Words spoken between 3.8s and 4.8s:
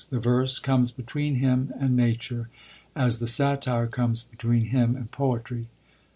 comes between